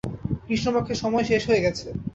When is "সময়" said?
1.03-1.25